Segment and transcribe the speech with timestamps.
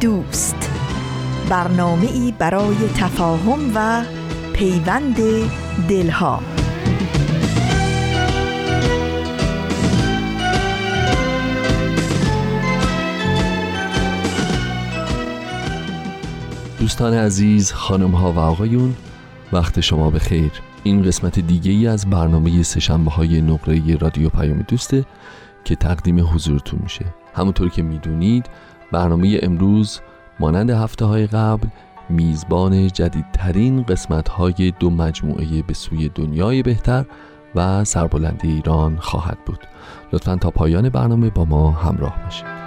[0.00, 0.70] دوست.
[1.48, 4.04] برنامه ای برای تفاهم و
[4.52, 5.16] پیوند
[5.88, 6.42] دلها.
[16.78, 18.94] دوستان عزیز خانم ها و آقایون
[19.52, 20.52] وقت شما بخیر.
[20.82, 25.04] این قسمت دیگه ای از برنامه سشنبه های نقره رادیو پیام دوسته
[25.64, 27.04] که تقدیم حضورتون میشه.
[27.34, 28.46] همونطور که می‌دونید
[28.92, 30.00] برنامه امروز
[30.40, 31.68] مانند هفته های قبل
[32.10, 37.04] میزبان جدیدترین قسمت های دو مجموعه به سوی دنیای بهتر
[37.54, 39.58] و سربلندی ایران خواهد بود.
[40.12, 42.60] لطفا تا پایان برنامه با ما همراه باشید.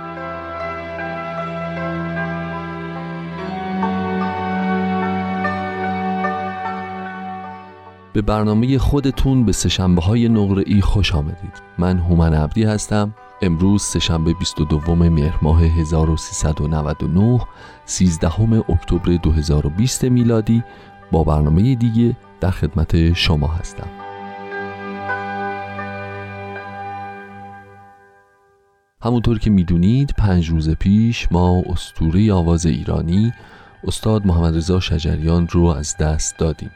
[8.13, 11.61] به برنامه خودتون به سشنبه های نقره ای خوش آمدید.
[11.77, 13.13] من هومن عبدی هستم.
[13.43, 17.39] امروز سهشنبه 22 مهر ماه 1399
[17.85, 18.29] 13
[18.69, 20.63] اکتبر 2020 میلادی.
[21.11, 23.87] با برنامه دیگه در خدمت شما هستم.
[29.01, 33.33] همونطور که می‌دونید پنج روز پیش ما استوره آواز ایرانی
[33.83, 36.71] استاد محمد رضا شجریان رو از دست دادیم.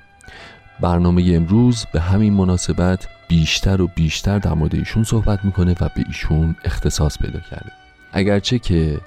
[0.79, 6.03] برنامه امروز به همین مناسبت بیشتر و بیشتر در مورد ایشون صحبت می‌کنه و به
[6.07, 7.71] ایشون اختصاص پیدا کرده.
[8.11, 8.99] اگرچه که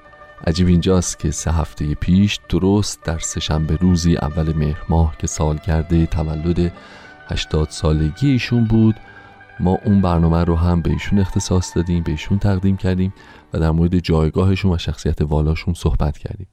[0.47, 6.05] عجیب اینجاست که سه هفته پیش درست در سهشنبه روزی اول مهر ماه که سالگرد
[6.05, 6.73] تولد
[7.29, 8.97] 80 سالگی ایشون بود
[9.61, 13.15] ما اون برنامه رو هم به ایشون اختصاص دادیم به ایشون تقدیم کردیم
[13.53, 16.47] و در مورد جایگاهشون و شخصیت والاشون صحبت کردیم.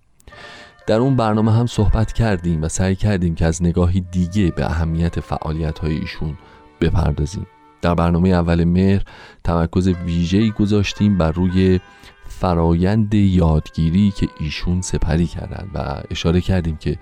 [0.87, 5.19] در اون برنامه هم صحبت کردیم و سعی کردیم که از نگاهی دیگه به اهمیت
[5.19, 6.37] فعالیت های ایشون
[6.81, 7.47] بپردازیم.
[7.81, 9.01] در برنامه اول مهر
[9.43, 11.79] تمرکز ویژه‌ای گذاشتیم بر روی
[12.27, 16.97] فرایند یادگیری که ایشون سپری کردن و اشاره کردیم که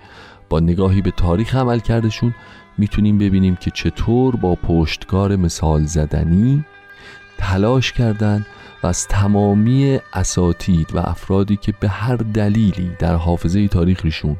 [0.48, 2.34] با نگاهی به تاریخ عمل کردشون
[2.78, 6.64] می‌تونیم ببینیم که چطور با پشتکار مثال زدنی
[7.38, 8.46] تلاش کردند
[8.86, 14.36] از تمامی اساتید و افرادی که به هر دلیلی در حافظه تاریخشون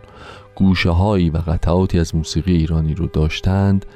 [0.55, 3.87] گوشه هایی و قطعاتی از موسیقی ایرانی رو داشتند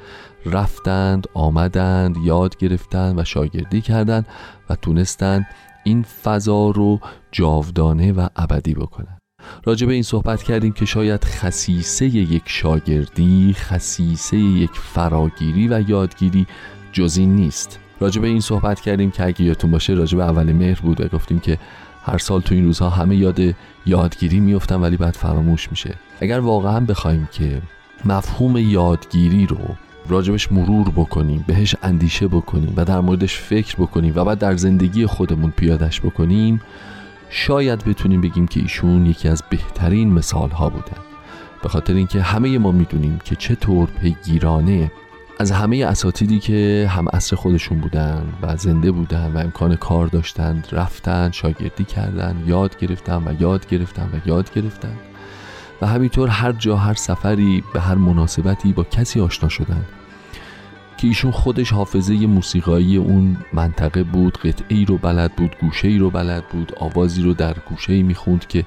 [0.45, 4.27] رفتند آمدند یاد گرفتند و شاگردی کردند
[4.69, 5.45] و تونستند
[5.83, 6.99] این فضا رو
[7.31, 9.17] جاودانه و ابدی بکنند.
[9.63, 16.47] راجع به این صحبت کردیم که شاید خصیصه یک شاگردی خصیصه یک فراگیری و یادگیری
[16.91, 17.80] جزی نیست.
[18.01, 21.07] راجع به این صحبت کردیم که اگه یادتون باشه راجع به اول مهر بود و
[21.07, 21.57] گفتیم که
[22.03, 23.39] هر سال تو این روزها همه یاد
[23.85, 25.95] یادگیری میفتن ولی بعد فراموش میشه.
[26.21, 27.61] اگر واقعا بخوایم که
[28.05, 29.57] مفهوم یادگیری رو
[30.09, 35.05] راجبش مرور بکنیم بهش اندیشه بکنیم و در موردش فکر بکنیم و بعد در زندگی
[35.05, 36.61] خودمون پیادش بکنیم
[37.29, 41.01] شاید بتونیم بگیم که ایشون یکی از بهترین مثال ها بودن.
[41.63, 44.91] به خاطر اینکه همه ما می‌دونیم که چطور پیگیرانه
[45.41, 50.67] از همه اساتیدی که هم عصر خودشون بودن و زنده بودن و امکان کار داشتند
[50.71, 54.95] رفتن شاگردی کردن یاد گرفتن و یاد گرفتن و یاد گرفتن.
[55.81, 59.85] و همینطور هر جا هر سفری به هر مناسبتی با کسی آشنا شدن.
[60.97, 65.97] که ایشون خودش حافظه موسیقایی اون منطقه بود قطعه ای رو بلد بود گوشه ای
[65.97, 68.65] رو بلد بود آوازی رو در گوشه ای می‌خوند که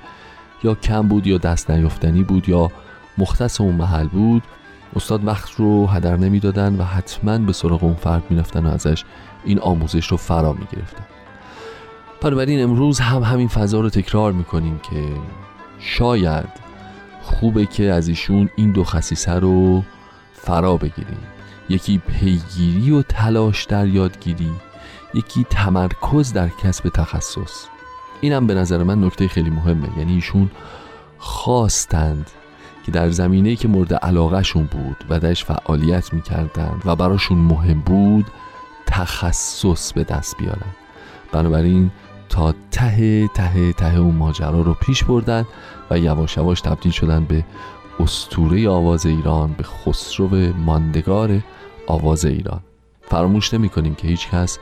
[0.65, 2.71] یا کم بود یا دست نیافتنی بود یا
[3.19, 4.43] مختص اون محل بود.
[4.97, 9.05] استاد وقت رو هدر نمی‌دادن و حتما به سراغ اون فرد می‌رفتن و ازش
[9.44, 11.05] این آموزش رو فرا می‌گرفتن.
[12.21, 15.05] بنابراین امروز هم همین فضا رو تکرار می‌کنیم که
[15.79, 16.49] شاید
[17.23, 19.82] خوبه که از ایشون این دو خصیصه رو
[20.35, 21.19] فرا بگیریم.
[21.69, 24.52] یکی پیگیری و تلاش در یادگیری
[25.14, 27.67] یکی تمرکز در کسب تخصص.
[28.20, 29.88] اینم به نظر من نکته خیلی مهمه.
[29.99, 30.50] یعنی ایشون
[31.19, 32.31] خواستند
[32.84, 38.26] که در زمینه که مورد علاقهشون بود و درش فعالیت می‌کردند و براشون مهم بود
[38.86, 40.75] تخصص به دست بیارن.
[41.32, 41.90] بنابراین
[42.28, 45.44] تا ته ته ته اون ماجرا رو پیش بردن
[45.90, 47.44] و یواش یواش تبدیل شدن به
[48.00, 51.40] استوره آواز ایران به خسرو ماندگار
[51.86, 52.60] آواز ایران.
[53.02, 54.58] فراموش نمی کنیم که هیچ کس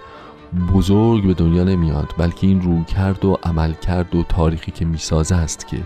[0.74, 5.34] بزرگ به دنیا نمیاد بلکه این رو کرد و عمل کرد و تاریخی که می‌سازه
[5.34, 5.82] است که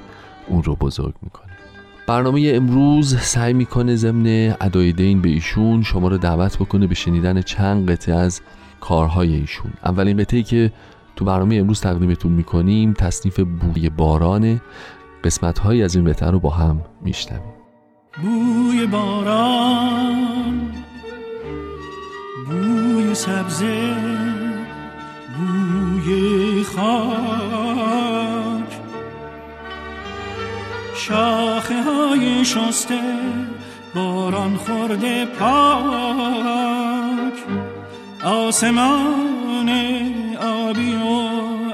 [0.48, 1.45] اون رو بزرگ می‌کنه.
[2.06, 7.43] برنامه امروز سعی می‌کنه ضمن ادای دین به ایشون شما رو دعوت بکنه به شنیدن
[7.43, 8.41] چند قطعه از
[8.81, 9.73] کارهای ایشون.
[9.85, 10.73] اولین قطعه که
[11.17, 14.61] تو برنامه امروز تقدیمتون می‌کنیم تصنیف بوی بارانه
[15.25, 17.43] قسمت های از این قطعه رو با هم میشنویم.
[18.23, 20.73] بوی باران
[22.49, 23.94] بوی سبزه
[25.38, 28.06] بوی خاک.
[30.96, 33.00] شاخه های شسته
[33.94, 35.76] باران خورده پاک.
[38.25, 39.69] آسمان
[40.40, 41.06] آبی و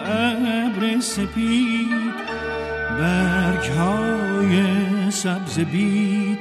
[0.07, 2.15] ابر سپید
[2.99, 4.63] برگ های
[5.11, 6.39] سبز بید.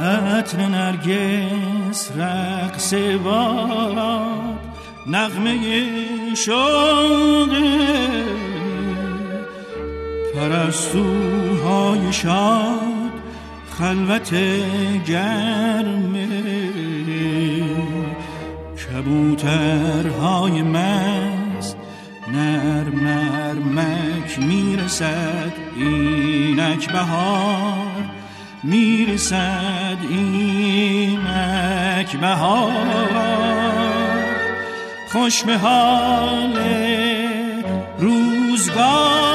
[0.00, 4.58] عطر نرگس رقص باد
[5.06, 5.58] نغمه
[6.34, 7.52] شوق
[10.36, 13.12] پرستوهای شاد
[13.78, 14.34] خلوت
[15.06, 16.16] گرم
[18.76, 21.76] کبوترهای مست
[22.32, 28.04] نرم نرمک می‌رسد اینک بهار
[28.62, 32.72] می‌رسد اینک بهار.
[35.12, 36.58] خوش به حال
[37.98, 39.25] روزگار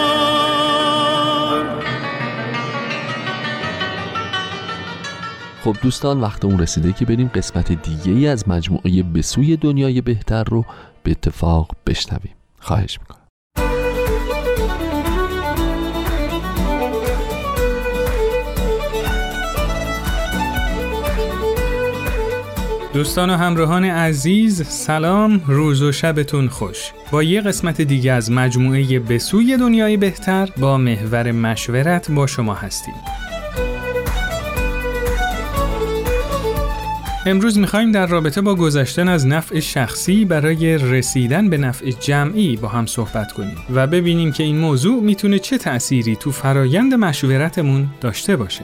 [5.64, 10.02] خب دوستان وقت اون رسیده که بریم قسمت دیگه ای از مجموعه به سوی دنیای
[10.02, 10.66] بهتر رو
[11.04, 12.34] به اتفاق بشنویم.
[12.60, 13.18] خواهش می‌کنم.
[22.94, 26.92] دوستان و همراهان عزیز سلام روز و شبتون خوش.
[27.12, 32.54] با یه قسمت دیگه از مجموعه به سوی دنیای بهتر با محور مشورت با شما
[32.54, 33.21] هستیم.
[37.26, 42.68] امروز می‌خوایم در رابطه با گذشتن از نفع شخصی برای رسیدن به نفع جمعی با
[42.68, 48.36] هم صحبت کنیم و ببینیم که این موضوع می‌تونه چه تأثیری تو فرایند مشورتمون داشته
[48.36, 48.64] باشه.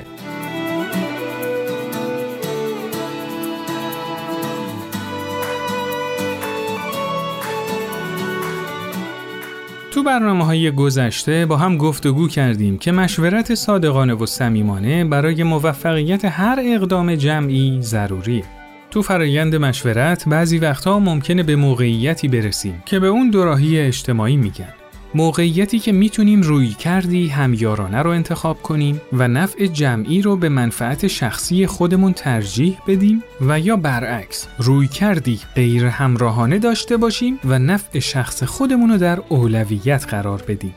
[10.07, 16.59] برنامه های گذشته با هم گفتگو کردیم که مشورت صادقانه و صمیمانه برای موفقیت هر
[16.63, 18.44] اقدام جمعی ضروریه.
[18.92, 24.74] تو فرایند مشورت بعضی وقتها ممکنه به موقعیتی برسیم که به اون دوراهی اجتماعی میگن.
[25.15, 31.07] موقعیتی که می‌تونیم روی کردی همیارانه رو انتخاب کنیم و نفع جمعی رو به منفعت
[31.07, 38.00] شخصی خودمون ترجیح بدیم و یا برعکس روی کردی غیر همراهانه داشته باشیم و نفع
[38.00, 40.75] شخص خودمون رو در اولویت قرار بدیم.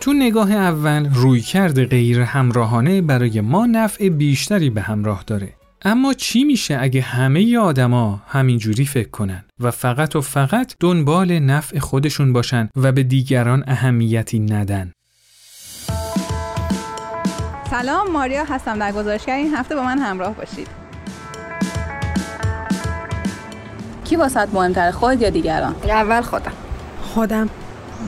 [0.00, 5.52] تو نگاه اول روی کرد غیر همراهانه برای ما نفع بیشتری به همراه داره.
[5.82, 11.78] اما چی میشه اگه همه آدما همینجوری فکر کنن و فقط و فقط دنبال نفع
[11.78, 14.92] خودشون باشن و به دیگران اهمیتی ندن؟
[17.70, 19.34] سلام ماریا هستم در گزارشگر.
[19.34, 20.68] این هفته با من همراه باشید.
[24.04, 26.52] کی واسط مهمتره خود یا دیگران؟ اول خودم.
[27.02, 27.50] خودم.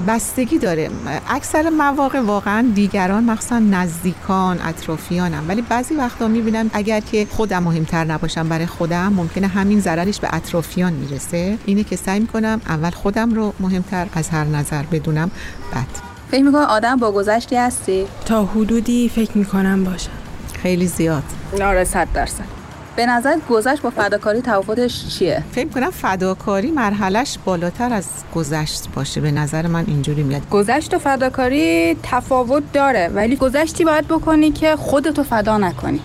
[0.08, 0.90] بستگی داره.
[1.30, 5.44] اکثر مواقع واقعا دیگران مخصوصا نزدیکان اطرافیانم.
[5.48, 10.28] ولی بعضی وقتا می‌بینم اگر که خودم مهمتر نباشم برای خودم ممکنه همین ضررش به
[10.32, 11.58] اطرافیان می‌رسه.
[11.64, 15.30] اینه که سعی می‌کنم اول خودم رو مهمتر از هر نظر بدونم
[15.74, 15.86] بعد
[16.30, 20.10] فکر می‌کنم آدم با گذشتی هستی؟ تا حدودی فکر می‌کنم باشم.
[20.62, 21.22] خیلی زیاد.
[21.62, 22.57] آره صد درصد.
[22.98, 29.20] به نظر گذشت با فداکاری تفاوتش چیه؟ فکر کنم فداکاری مرحلش بالاتر از گذشت باشه.
[29.20, 30.48] به نظر من اینجوری میاد.
[30.50, 36.00] گذشت و فداکاری تفاوت داره ولی گذشتی باید بکنی که خودتو فدا نکنی.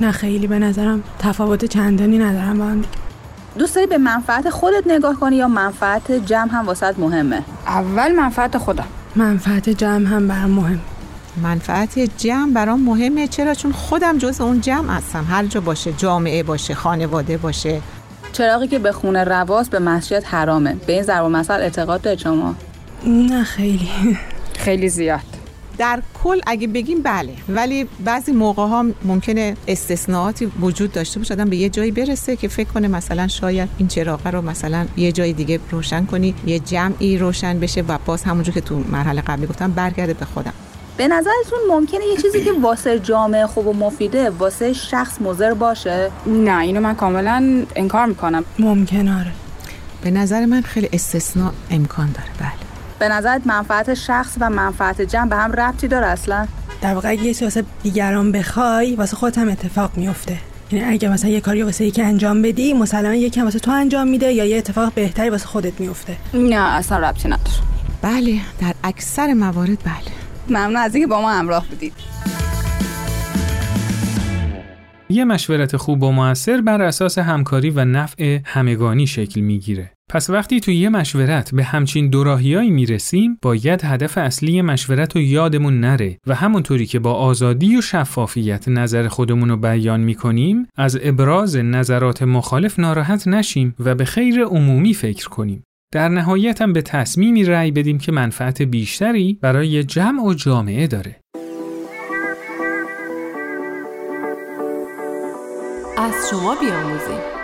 [0.00, 2.84] نه خیلی به نظرم تفاوت چندانی ندارم با هم.
[3.58, 8.58] دوست داری به منفعت خودت نگاه کنی یا منفعت جمع هم واسط مهمه؟ اول منفعت
[8.58, 8.86] خودم.
[9.16, 10.80] منفعت جمع هم برام مهم.
[11.42, 13.28] منفعت جمع برام مهمه.
[13.28, 15.26] چرا؟ چون خودم جز اون جمع هستم.
[15.30, 17.80] هر جا باشه جامعه باشه خانواده باشه.
[18.32, 20.76] چراغی که به خونه رواست به مسجد حرامه.
[20.86, 22.54] به این ضرب مثل اعتقاد دارید شما؟
[23.06, 23.88] نه خیلی.
[24.64, 25.20] خیلی زیاد.
[25.78, 31.34] در کل اگه بگیم بله ولی بعضی موقع ها ممکنه استثناءاتی وجود داشته باشه.
[31.34, 35.12] آدم به یه جایی برسه که فکر کنه مثلا شاید این چراغ رو مثلا یه
[35.12, 39.46] جای دیگه روشن کنی یه جمعی روشن بشه و باز همونجور که تو مرحله قبلی
[39.46, 40.52] گفتم برگرده به خودم.
[40.96, 46.10] به نظرتون ممکنه یه چیزی که واسه جامعه خوب و مفیده واسه شخص مضر باشه؟
[46.26, 48.44] نه اینو من کاملا انکار می‌کنم.
[48.58, 49.32] ممکن آره.
[50.02, 52.66] به نظر من خیلی استثناء امکان داره بله.
[52.98, 56.46] به نظرت منفعت شخص و منفعت جمع به هم ربطی داره اصلا؟
[56.80, 60.38] در واقع اگه یه واسه دیگران بخوای واسه خودت هم اتفاق میفته
[60.72, 64.32] یعنی اگه مثلا یه کاری واسه یکی انجام بدی مسلما یکی واسه تو انجام میده
[64.32, 67.50] یا یه اتفاق بهتری واسه خودت میفته نه اصلا ربطی نداره.
[68.02, 70.25] بله در اکثر موارد بله.
[70.50, 71.92] ممنون از اینکه با ما همراه بودید
[75.08, 79.90] یه مشورت خوب و موثر بر اساس همکاری و نفع همگانی شکل می‌گیره.
[80.10, 85.80] پس وقتی توی یه مشورت به همچین دوراهیایی می‌رسیم باید هدف اصلی مشورت رو یادمون
[85.80, 91.56] نره و همونطوری که با آزادی و شفافیت نظر خودمون رو بیان می‌کنیم از ابراز
[91.56, 95.62] نظرات مخالف ناراحت نشیم و به خیر عمومی فکر کنیم.
[95.92, 101.20] در نهایت هم به تصمیمی رأی بدیم که منفعت بیشتری برای جمع و جامعه داره.
[105.96, 107.35] از شما بیاموزیم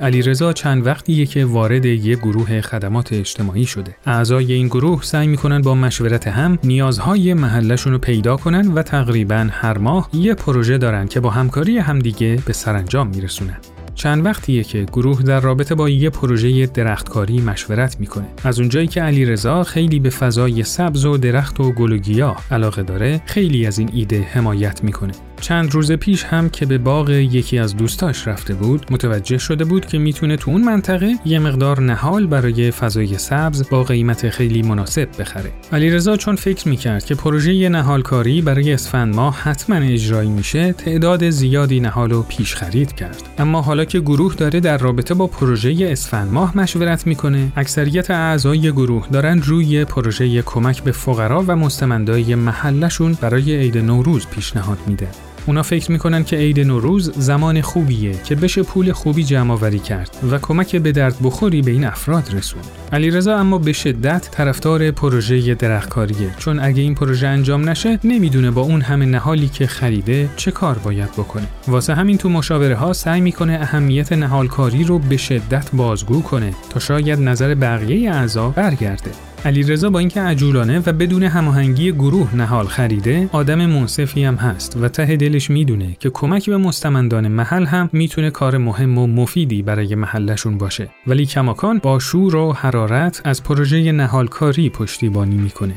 [0.00, 3.96] علیرضا چند وقتیه که وارد یک گروه خدمات اجتماعی شده.
[4.06, 9.48] اعضای این گروه سعی می‌کنن با مشورت هم نیازهای محلشون رو پیدا کنن و تقریبا
[9.50, 13.56] هر ماه یه پروژه دارن که با همکاری همدیگه به سرانجام میرسونن.
[13.94, 18.26] چند وقتیه که گروه در رابطه با یه پروژه درختکاری مشورت می‌کنه.
[18.44, 22.82] از اونجایی که علیرضا خیلی به فضای سبز و درخت و گل و گیاه علاقه
[22.82, 25.12] داره، خیلی از این ایده حمایت می‌کنه.
[25.40, 29.86] چند روز پیش هم که به باغ یکی از دوستاش رفته بود متوجه شده بود
[29.86, 35.08] که می‌تونه تو اون منطقه یه مقدار نهال برای فضای سبز با قیمت خیلی مناسب
[35.18, 35.50] بخره.
[35.72, 41.80] علیرضا چون فکر می‌کرد که پروژه نهالکاری برای اسفند ماه حتما اجرایی میشه تعداد زیادی
[41.80, 43.22] نهال رو پیش خرید کرد.
[43.38, 48.72] اما حالا که گروه داره در رابطه با پروژه اسفند ماه مشورت می‌کنه اکثریت اعضای
[48.72, 55.08] گروه دارن روی پروژه کمک به فقرا و مستمندای محلشون برای عید نوروز پیشنهاد میده.
[55.46, 60.16] اونا فکر می‌کنن که عید نوروز زمان خوبیه که بشه پول خوبی جمع آوری کرد
[60.30, 62.64] و کمک به درد بخوری به این افراد رسوند.
[62.92, 68.62] علیرضا اما به شدت طرفدار پروژه درختکاریه چون اگه این پروژه انجام نشه نمی‌دونه با
[68.62, 71.46] اون همه نهالی که خریده چه کار باید بکنه.
[71.68, 76.80] واسه همین تو مشاوره ها سعی می‌کنه اهمیت نهالکاری رو به شدت بازگو کنه تا
[76.80, 79.10] شاید نظر بقیه اعضا برگرده.
[79.44, 84.88] علیرضا با اینکه عجولانه و بدون هماهنگی گروه نهال خریده آدم منصفی هم هست و
[84.88, 89.94] ته دلش می‌دونه که کمک به مستمندان محل هم می‌تونه کار مهم و مفیدی برای
[89.94, 90.88] محلشون باشه.
[91.06, 95.74] ولی کماکان با شور و حرارت از پروژه نهالکاری پشتیبانی می‌کنه.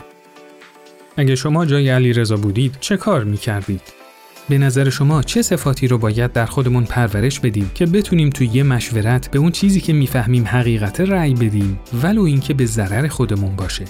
[1.17, 4.02] اگه شما جای علیرضا بودید چه کار می‌کردید؟
[4.49, 8.63] به نظر شما چه صفاتی رو باید در خودمون پرورش بدیم که بتونیم توی یه
[8.63, 13.85] مشورت به اون چیزی که می‌فهمیم حقیقت رأی بدیم ولو اینکه به ضرر خودمون باشه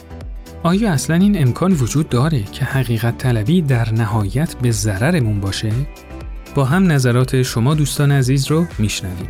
[0.64, 5.72] آیا اصلا این امکان وجود داره که حقیقت طلبی در نهایت به ضررمون باشه؟
[6.56, 9.30] با هم نظرات شما دوستان عزیز رو میشنویم.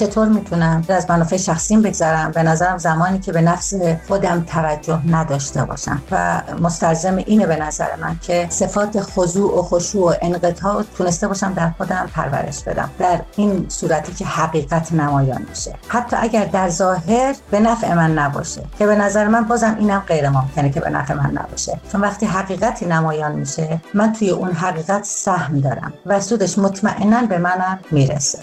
[0.00, 3.74] چطور می‌تونم از منافع شخصیم بگذرم؟ به نظرم زمانی که به نفس
[4.08, 6.02] خودم توجه نداشته باشم.
[6.10, 11.52] و مستلزم اینه به نظر من که صفات خضوع و خشوع و انقطاع تونسته باشم
[11.52, 12.90] در خودم پرورش بدم.
[12.98, 15.74] در این صورتی که حقیقت نمایان میشه.
[15.88, 20.28] حتی اگر در ظاهر به نفع من نباشه که به نظر من بازم اینم غیر
[20.28, 21.80] ممکنه که به نفع من نباشه.
[21.92, 27.38] چون وقتی حقیقتی نمایان میشه من توی اون حقیقت سهم دارم و سودش مطمئنا به
[27.38, 28.38] منم می‌رسه.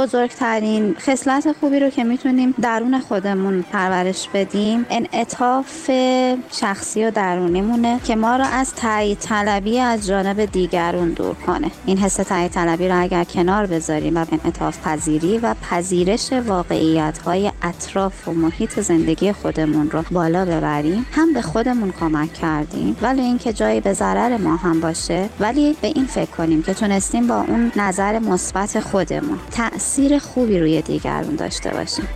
[0.00, 5.90] بزرگترین خصلت خوبی رو که می‌تونیم درون خودمون پرورش بدیم انعطاف
[6.52, 11.70] شخصی و درونیمونه که ما رو از تایید طلبی از جانب دیگرون دور کنه.
[11.86, 17.52] این حس تایید طلبی رو اگر کنار بذاریم و انعطاف پذیری و پذیرش واقعیت های
[17.62, 23.52] اطراف و محیط زندگی خودمون رو بالا ببریم هم به خودمون کمک کردیم ولی اینکه
[23.52, 27.72] جایی به ضرر ما هم باشه ولی به این فکر کنیم که تونستیم با اون
[27.76, 29.38] نظر مثبت خودمون
[29.90, 32.08] تاثیر خوبی روی دیگرون داشته باشیم.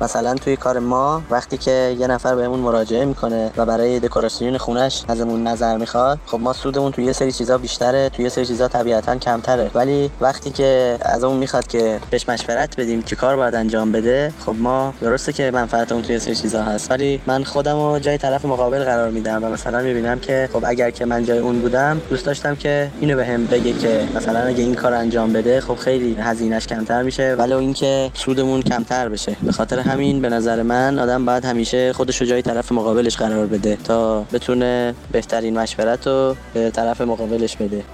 [0.00, 5.02] مثلا توی کار ما وقتی که یه نفر بهمون مراجعه می‌کنه و برای دکوراسیون خونش
[5.08, 8.68] ازمون نظر می‌خواد خب ما سودمون توی یه سری چیزا بیشتره توی یه سری چیزا
[8.68, 9.70] طبیعتا کمتره.
[9.74, 14.54] ولی وقتی که ازمون می‌خواد که بهش مشورت بدیم چی کار باید انجام بده خب
[14.58, 16.90] ما درسته که منفعت اون توی سری چیزا هست.
[16.90, 20.90] ولی من خودم رو جای طرف مقابل قرار میدم و مثلا می‌بینم که خب اگر
[20.90, 24.62] که من جای اون بودم دوست داشتم که اینو بهم به بگه که مثلا اگه
[24.62, 27.34] این کار انجام بده خب خیلی هزینهش کمتر میشه.
[27.38, 29.36] ولی اینکه سودمون کمتر بشه.
[29.42, 33.46] به خاطر همین به نظر من آدم باید همیشه خودش رو جای طرف مقابلش قرار
[33.46, 37.84] بده تا بتونه بهترین مشورت رو به طرف مقابلش بده.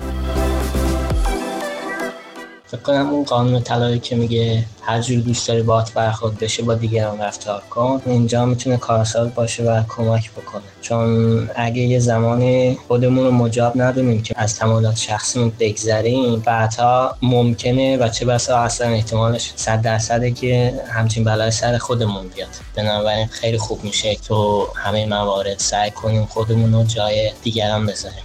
[2.66, 6.74] فکر کنم اون قانون طلایی که میگه هر جور دوست داری باهات برخورد بشه با
[6.74, 8.02] دیگران رفتار کن.
[8.06, 10.62] اینجا می‌تونه کارساز باشه و کمک بکنه.
[10.80, 17.96] چون اگه یه زمانی خودمون رو مجاب ندونیم که از تمایلات شخصیمون بگذریم بعدها ممکنه
[17.96, 22.48] و چه بسا اصلا احتمالش صد درصده که همچین بلای سر خودمون بیاد.
[22.74, 28.24] بنابراین خیلی خوب میشه تو همه موارد سعی کنیم خودمون رو جای دیگران بذاریم.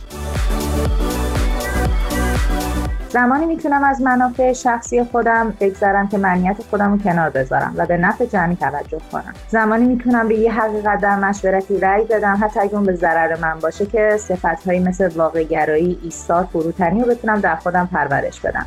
[3.12, 7.98] زمانی می‌تونم از منافع شخصی خودم بگذرم که منیت خودم رو کنار بذارم و به
[7.98, 12.76] نفع جمعی توجه کنم زمانی می‌تونم به یه حقیقت در مشورتی رأی بدم حتی اگه
[12.76, 17.90] اون به ضرر من باشه که صفتهایی مثل واقعگرایی ایستاد فروتنی رو بتونم در خودم
[17.94, 18.66] پرورش بدم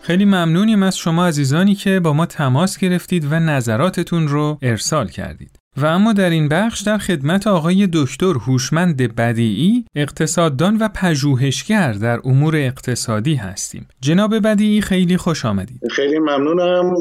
[0.00, 5.61] خیلی ممنونیم از شما عزیزانی که با ما تماس گرفتید و نظراتتون رو ارسال کردید.
[5.76, 12.20] و اما در این بخش در خدمت آقای دکتر هوشمند بدیعی اقتصاددان و پژوهشگر در
[12.24, 13.88] امور اقتصادی هستیم.
[14.00, 15.80] جناب بدیعی خیلی خوش آمدید.
[15.90, 16.94] خیلی ممنونم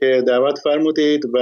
[0.00, 1.38] که دعوت فرمودید و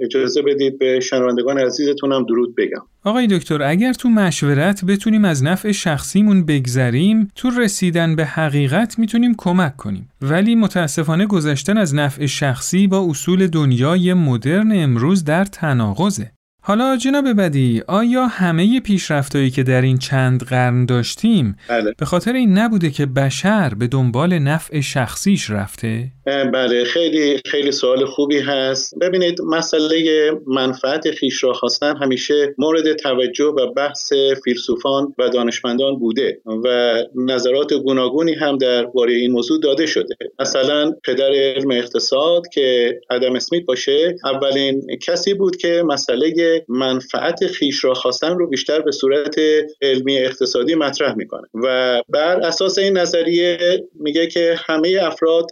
[0.00, 2.82] اجازه بدید به شنوندگان عزیزتونم درود بگم.
[3.06, 9.34] آقای دکتر اگر تو مشورت بتونیم از نفع شخصیمون بگذریم تو رسیدن به حقیقت می‌تونیم
[9.38, 16.30] کمک کنیم ولی متاسفانه گذشتن از نفع شخصی با اصول دنیای مدرن امروز در تناقضه
[16.62, 21.94] حالا جناب بدی آیا همه پیشرفتایی که در این چند قرن داشتیم بله.
[21.98, 28.04] به خاطر این نبوده که بشر به دنبال نفع شخصیش رفته؟ بله خیلی خیلی سوال
[28.04, 28.98] خوبی هست.
[29.00, 34.12] ببینید مسئله منفعت خیش را خواستن همیشه مورد توجه و بحث
[34.44, 40.16] فیلسوفان و دانشمندان بوده و نظرات گوناگونی هم درباره این موضوع داده شده.
[40.40, 47.84] مثلا پدر علم اقتصاد که ادم اسمیت باشه اولین کسی بود که مسئله منفعت خیش
[47.84, 49.36] را خواستن رو بیشتر به صورت
[49.82, 53.58] علمی اقتصادی مطرح می‌کنه و بر اساس این نظریه
[54.00, 55.46] میگه که همه افراد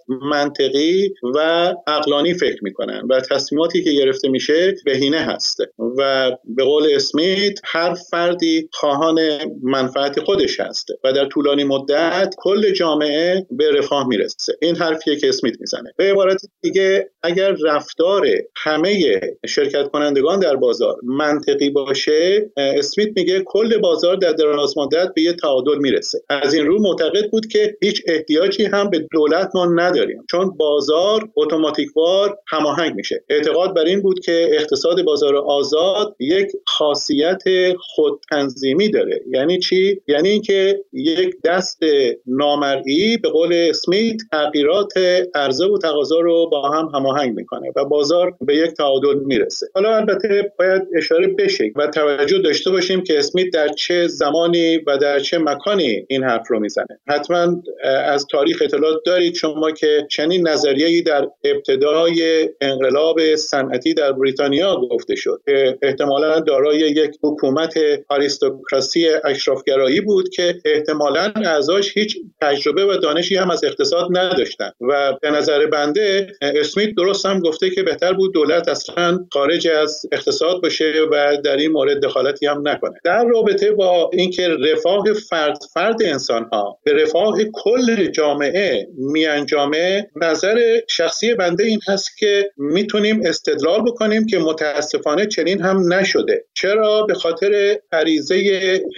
[0.64, 1.38] منطقی و
[1.86, 5.60] اقلانی فکر می‌کنن و تصمیماتی که گرفته میشه بهینه هست
[5.98, 9.18] و به قول اسمیت هر فردی خواهان
[9.62, 14.52] منفعت خودش هست و در طولانی مدت کل جامعه به رفاه می‌رسه.
[14.62, 15.92] این حرفیه که اسمیت می‌زنه.
[15.96, 23.78] به عبارت دیگه اگر رفتار همه شرکت کنندگان در بازار منطقی باشه اسمیت میگه کل
[23.78, 26.18] بازار در دراز مدت به یه تعادل می‌رسه.
[26.30, 30.24] از این رو معتقد بود که هیچ احتیاجی هم به دولت ما نداریم.
[30.30, 33.24] چون بازار اتوماتیکوار هماهنگ میشه.
[33.28, 37.42] اعتقاد بر این بود که اقتصاد بازار آزاد یک خاصیت
[37.78, 39.20] خودتنظیمی داره.
[39.30, 41.82] یعنی چی؟ یعنی اینکه یک دست
[42.26, 44.92] نامرئی به قول اسمیت تغییرات
[45.34, 49.66] عرضه و تقاضا رو با هم هماهنگ می‌کنه و بازار به یک تعادل می‌رسه.
[49.74, 54.98] حالا البته باید اشاره بشه و توجه داشته باشیم که اسمیت در چه زمانی و
[54.98, 57.00] در چه مکانی این حرف رو می‌زنه.
[57.08, 57.62] حتما
[58.04, 65.14] از تاریخ اطلاعات دارید شما که چنین نظریه‌ای در ابتدای انقلاب صنعتی در بریتانیا گفته
[65.14, 67.74] شد که احتمالا دارای یک حکومت
[68.08, 74.70] آریستوکراسی اشرافگرایی بود که احتمالا اعضاش هیچ تجربه و دانشی هم از اقتصاد نداشتن.
[74.80, 80.02] و به نظر بنده اسمیت درست هم گفته که بهتر بود دولت اصلا خارج از
[80.12, 82.94] اقتصاد باشه و در این مورد دخالتی هم نکنه.
[83.04, 90.80] در رابطه با اینکه رفاه فرد فرد انسان ها به رفاه کل جامعه میانجامه نظر
[90.88, 96.44] شخصی بنده این هست که می‌تونیم استدلال بکنیم که متاسفانه چنین هم نشده.
[96.54, 98.34] چرا؟ به خاطر عریضه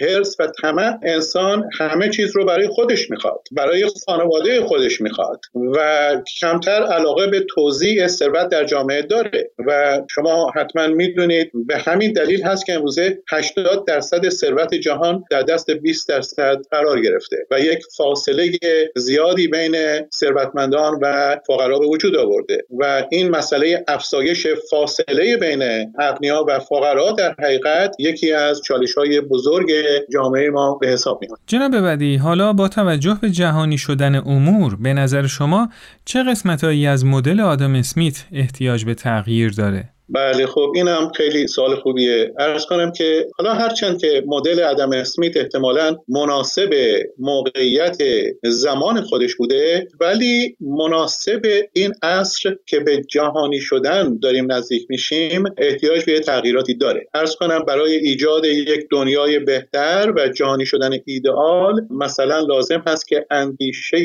[0.01, 5.39] هرس و طمع انسان همه چیز رو برای خودش می‌خواد برای خانواده خودش می‌خواد
[5.75, 6.09] و
[6.41, 12.43] کمتر علاقه به توزیع ثروت در جامعه داره و شما حتما می‌دونید به همین دلیل
[12.43, 17.79] هست که امروزه 80 درصد ثروت جهان در دست 20 درصد قرار گرفته و یک
[17.97, 18.51] فاصله
[18.95, 19.75] زیادی بین
[20.13, 21.05] ثروتمندان و
[21.47, 27.95] فقرا به وجود آورده و این مسئله افزایش فاصله بین اغنیا و فقرا در حقیقت
[27.99, 29.71] یکی از چالش های بزرگ
[30.13, 34.93] جامعه ما به حساب میاد جناب بدی حالا با توجه به جهانی شدن امور به
[34.93, 35.69] نظر شما
[36.05, 41.75] چه قسمتهایی از مدل آدم اسمیت احتیاج به تغییر داره؟ بله خب اینم خیلی سوال
[41.75, 42.33] خوبیه.
[42.39, 46.75] ارز کنم که حالا هرچند که مدل ادم اسمیت احتمالا مناسب
[47.19, 47.97] موقعیت
[48.43, 51.41] زمان خودش بوده ولی مناسب
[51.73, 57.07] این عصر که به جهانی شدن داریم نزدیک میشیم احتیاج به تغییراتی داره.
[57.13, 63.25] ارز کنم برای ایجاد یک دنیای بهتر و جهانی شدن ایدئال مثلا لازم هست که
[63.31, 63.97] اندیشه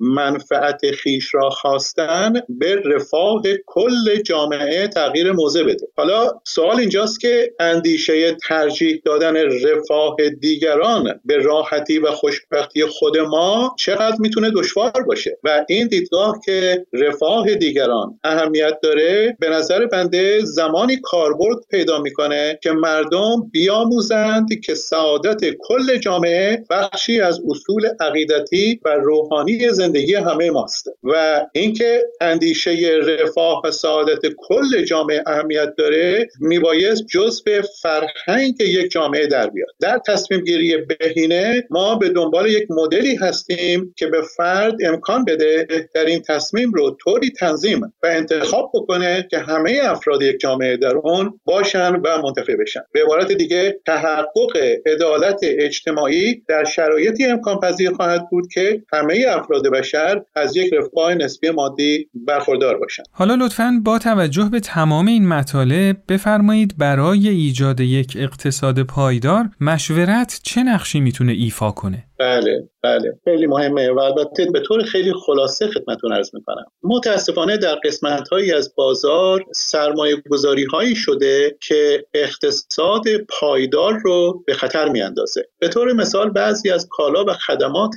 [0.00, 5.86] منفعت خیش را خواستن به رفاه کل جامعه تغییر موضع بده.
[5.96, 13.74] حالا سوال اینجاست که اندیشه ترجیح دادن رفاه دیگران به راحتی و خوشبختی خود ما
[13.78, 20.40] چقدر می‌تونه دشوار باشه؟ و این دیدگاه که رفاه دیگران اهمیت داره به نظر بنده
[20.44, 28.80] زمانی کاربرد پیدا می‌کنه که مردم بیاموزند که سعادت کل جامعه بخشی از اصول عقیدتی
[28.84, 30.88] و روحانی زندگی همه ماست.
[31.02, 39.26] و اینکه اندیشه رفاه و سعادت کل جامعه اهمیت داره میبایست جزء فرهنگ یک جامعه
[39.26, 39.68] در بیاد.
[39.80, 45.66] در تصمیم گیری بهینه ما به دنبال یک مدلی هستیم که به فرد امکان بده
[45.94, 50.96] در این تصمیم رو طوری تنظیم و انتخاب بکنه که همه افراد یک جامعه در
[50.96, 52.80] اون باشن و منتفع بشن.
[52.92, 59.66] به عبارت دیگه تحقق عدالت اجتماعی در شرایطی امکان پذیر خواهد بود که همه افراد
[59.66, 65.26] بشر از یک رفاه نسبی مادی برخوردار باشند حالا لطفا با توجه به تمام این
[65.32, 73.18] مطالب بفرمایید برای ایجاد یک اقتصاد پایدار مشورت چه نقشی می‌تونه ایفا کنه؟ بله بله.
[73.24, 76.64] خیلی مهمه و البته به طور خیلی خلاصه خدمتتون عرض می‌کنم.
[76.82, 84.54] متاسفانه در قسمت هایی از بازار سرمایه گذاری هایی شده که اقتصاد پایدار رو به
[84.54, 85.48] خطر میاندازه.
[85.58, 87.94] به طور مثال بعضی از کالا و خدمات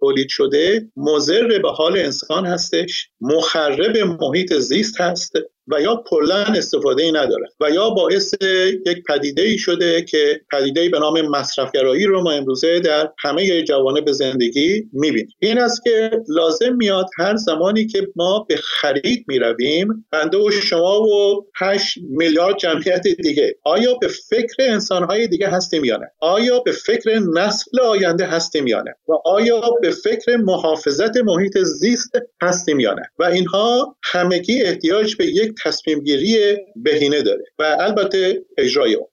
[0.00, 5.32] تولید شده مضر به حال انسان هستش مخرب محیط زیست هست
[5.68, 8.34] و یا کلا استفاده ای نداره و یا باعث
[8.86, 14.12] یک پدیده ای شده که پدیده به نام مصرفگرایی رو ما امروزه در همه جوانب
[14.12, 20.38] زندگی می‌بینیم این است که لازم میاد هر زمانی که ما به خرید می‌رویم بنده
[20.38, 26.06] و شما و 8 میلیارد جمعیت دیگه آیا به فکر انسانهای دیگه هستیم یا نه؟
[26.20, 32.12] آیا به فکر نسل آینده هستیم یا نه؟ و آیا به فکر محافظت محیط زیست
[32.42, 38.44] هستیم یا نه؟ و اینها همگی احتیاج به یک تصمیم گیری بهینه داره و البته
[38.58, 39.06] اجرای اون.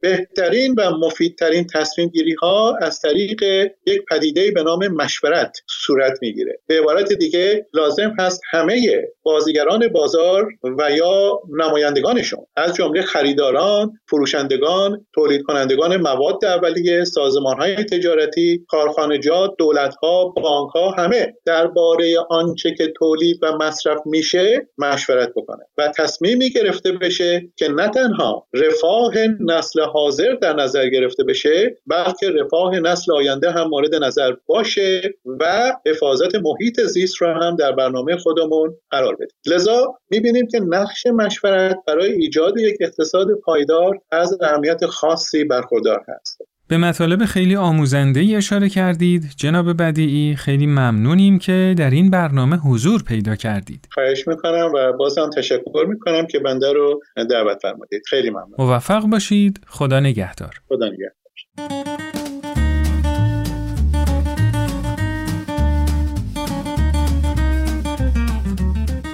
[0.00, 3.42] بهترین و مفیدترین تصمیم گیری ها از طریق
[3.86, 6.58] یک پدیده به نام مشورت صورت می‌گیره.
[6.66, 12.46] به عبارت دیگه لازم هست همه بازیگران بازار و یا نمایندگانشون.
[12.56, 20.70] از جمله خریداران فروشندگان تولید کنندگان مواد اولیه سازمان های تجارتی کارخانجات دولت ها بانک
[20.70, 21.34] ها همه.
[21.44, 27.88] درباره آنچه که تولید و مصرف میشه مشورت بکنه و تصمیمی گرفته بشه که نه
[27.88, 34.32] تنها رفاه نسل حاضر در نظر گرفته بشه بلکه رفاه نسل آینده هم مورد نظر
[34.46, 38.74] باشه و حفاظت محیط زیست را هم در برنامه خودمون
[39.16, 39.54] قرار بدیم.
[39.54, 46.38] لذا می‌بینیم که نقش مشورت برای ایجاد یک اقتصاد پایدار از اهمیت خاصی برخوردار هست.
[46.68, 49.24] به مطالب خیلی آموزنده ای اشاره کردید.
[49.36, 53.88] جناب بدیعی خیلی ممنونیم که در این برنامه حضور پیدا کردید.
[53.90, 57.00] خواهش می‌کنم و بازم تشکر می‌کنم که بنده رو
[57.30, 58.02] دعوت فرمودید.
[58.06, 58.54] خیلی ممنون.
[58.58, 59.60] موفق باشید.
[59.66, 60.60] خدا نگهدار.
[60.68, 61.95] خدا نگهدار.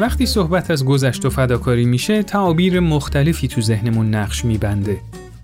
[0.02, 5.00] وقتی صحبت از گذشت و فداکاری میشه تعابیر مختلفی تو ذهنمون نقش میبنده.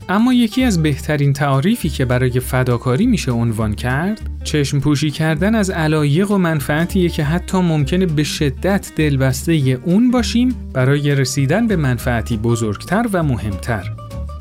[0.09, 5.71] اما یکی از بهترین تعاریفی که برای فداکاری میشه عنوان کرد چشم پوشی کردن از
[5.71, 9.53] علایق و منفعتیه که حتی ممکنه به شدت دلبسته
[9.85, 13.98] اون باشیم برای رسیدن به منفعتی بزرگتر و مهمتر.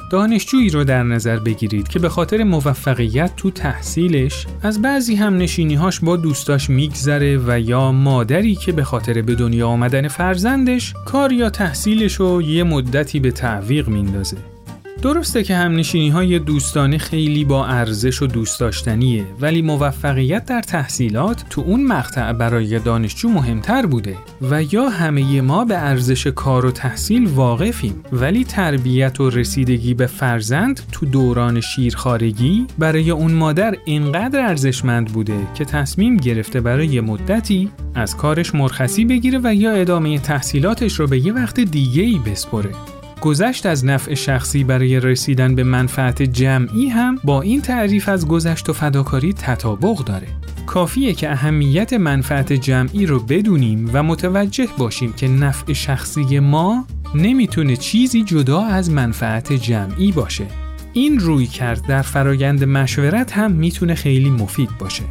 [0.10, 6.00] دانشجویی رو در نظر بگیرید که به خاطر موفقیت تو تحصیلش از بعضی هم نشینیهاش
[6.00, 11.50] با دوستاش میگذره و یا مادری که به خاطر به دنیا آمدن فرزندش کار یا
[11.50, 14.57] تحصیلش رو یه مدتی به تعویق میندازه.
[15.02, 21.46] درسته که همنشینی های دوستانه خیلی با ارزش و دوست داشتنیه ولی موفقیت در تحصیلات
[21.50, 26.72] تو اون مقطع برای دانشجو مهمتر بوده و یا همه ما به ارزش کار و
[26.72, 28.04] تحصیل واقفیم.
[28.12, 35.40] ولی تربیت و رسیدگی به فرزند تو دوران شیرخارگی برای اون مادر اینقدر ارزشمند بوده
[35.56, 41.26] که تصمیم گرفته برای مدتی از کارش مرخصی بگیره و یا ادامه تحصیلاتش رو به
[41.26, 42.97] یه وقت دیگه ای بسپره.
[43.22, 48.70] گذشت از نفع شخصی برای رسیدن به منفعت جمعی هم با این تعریف از گذشت
[48.70, 50.28] و فداکاری تطابق داره.
[50.66, 57.76] کافیه که اهمیت منفعت جمعی رو بدونیم و متوجه باشیم که نفع شخصی ما نمی‌تونه
[57.76, 60.46] چیزی جدا از منفعت جمعی باشه.
[60.94, 65.04] این روی کرد در فرایند مشورت هم می‌تونه خیلی مفید باشه.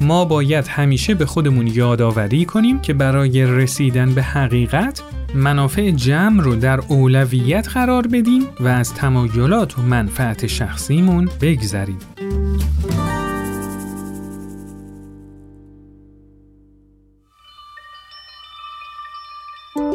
[0.00, 5.02] ما باید همیشه به خودمون یادآوری کنیم که برای رسیدن به حقیقت
[5.34, 11.98] منافع جمع رو در اولویت قرار بدیم و از تمایلات و منفعت شخصیمون بگذریم.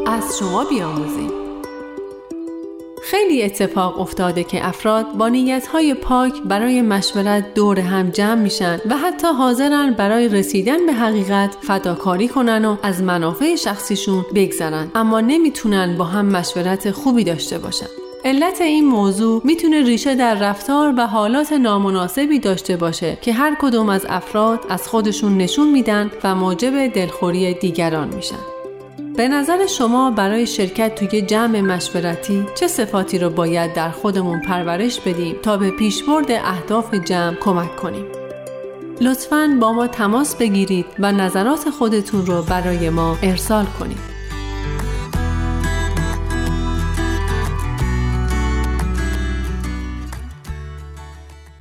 [0.08, 1.45] از شما بیاموزیم
[3.12, 8.98] خیلی اتفاق افتاده که افراد با نیتهای پاک برای مشورت دور هم جمع میشن و
[8.98, 15.98] حتی حاضرن برای رسیدن به حقیقت فداکاری کنن و از منافع شخصیشون بگذرن اما نمی‌تونن
[15.98, 17.88] با هم مشورت خوبی داشته باشن
[18.26, 23.90] علت این موضوع می‌تونه ریشه در رفتار و حالات نامناسبی داشته باشه که هر کدوم
[23.90, 28.55] از افراد از خودشون نشون میدن و موجب دلخوری دیگران میشن.
[29.18, 35.00] به نظر شما برای شرکت توی جمع مشورتی چه صفاتی رو باید در خودمون پرورش
[35.00, 38.06] بدیم تا به پیشبرد اهداف جمع کمک کنیم؟
[39.02, 44.16] لطفاً با ما تماس بگیرید و نظرات خودتون رو برای ما ارسال کنید.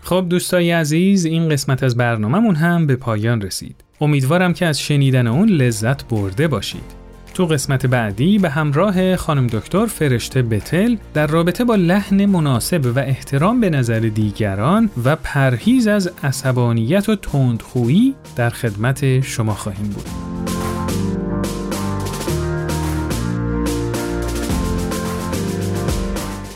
[0.03, 3.85] خب دوستای عزیز این قسمت از برنامهمون هم به پایان رسید.
[4.01, 7.04] امیدوارم که از شنیدن اون لذت برده باشید.
[7.35, 12.99] تو قسمت بعدی به همراه خانم دکتر فرشته بتل در رابطه با لحن مناسب و
[12.99, 20.34] احترام به نظر دیگران و پرهیز از عصبانیت و تندخویی در خدمت شما خواهیم بود.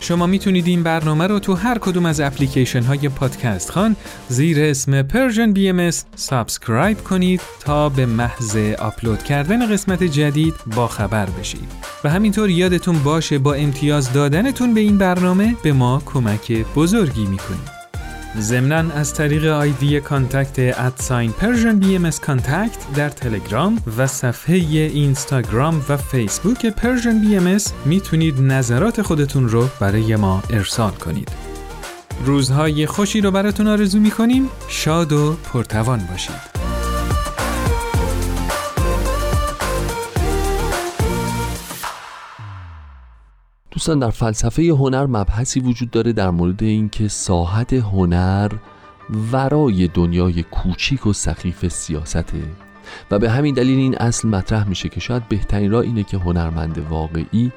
[0.09, 3.95] شما می‌تونید این برنامه رو تو هر کدوم از اپلیکیشن های پادکست خان
[4.29, 5.01] زیر اسم
[5.53, 11.71] بی ام subscribe کنید تا به محض آپلود کردن قسمت جدید با خبر بشید.
[12.03, 17.78] و همینطور یادتون باشه با امتیاز دادنتون به این برنامه به ما کمک بزرگی می‌کنید.
[18.39, 25.85] ضمنا از طریق آیدی contact at sign Persian BM contact در تلگرام و صفحه اینستاگرام
[25.89, 31.31] و فیسبوک Persian BM می‌تونید نظرات خودتون رو برای ما ارسال کنید.
[32.25, 36.58] روزهای خوشی رو براتون آرزو می‌کنیم شاد و پرتوان باشید.
[43.79, 48.51] دوستان در فلسفه هنر مبحثی وجود داره در مورد اینکه ساحت هنر
[49.31, 52.43] ورای دنیای کوچیک و سخیف سیاسته
[53.11, 56.77] و به همین دلیل این اصل مطرح میشه که شاید بهترین راه اینه که هنرمند
[56.77, 57.51] واقعی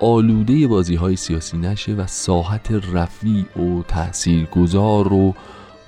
[0.00, 5.34] آلوده بازی های سیاسی نشه و ساحت رفیع و تاثیرگذار و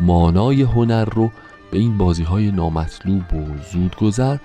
[0.00, 1.30] مانای هنر رو
[1.70, 4.36] به این بازی های نامطلوب و زودگذر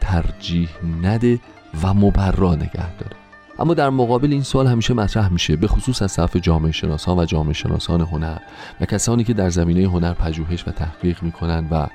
[0.00, 0.68] ترجیح
[1.02, 1.40] نده
[1.82, 3.19] و مبرا نگه داره.
[3.60, 7.24] اما در مقابل این سوال همیشه مطرح میشه به خصوص از طرف جامعه شناسان و
[7.24, 8.38] جامعه شناسان هنر
[8.80, 11.86] و کسانی که در زمینه هنر پژوهش و تحقیق می‌کنن و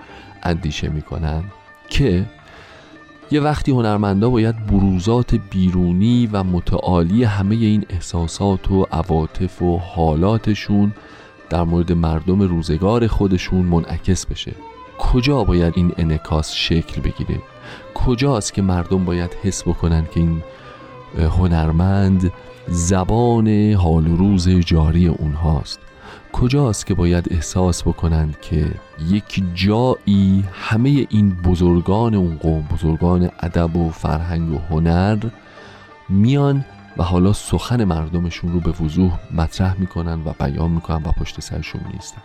[0.43, 1.43] اندیشه می‌کنن
[1.89, 2.25] که
[3.31, 10.93] یه وقتی هنرمندا باید بروزات بیرونی و متعالی همه این احساسات و عواطف و حالاتشون
[11.49, 14.51] در مورد مردم روزگار خودشون منعکس بشه.
[14.99, 17.41] کجا باید این انکاس شکل بگیره؟
[17.93, 20.43] کجاست که مردم باید حس بکنن که این
[21.17, 22.31] هنرمند
[22.67, 25.79] زبان حال و روز جاری اونهاست.
[26.33, 28.67] کجاست که باید احساس بکنند که
[29.09, 35.17] یک جایی همه این بزرگان اون قوم بزرگان ادب و فرهنگ و هنر
[36.09, 36.65] میان
[36.97, 41.81] و حالا سخن مردمشون رو به وضوح مطرح می‌کنن و بیان می‌کنن و پشت سرشون
[41.93, 42.21] نیستن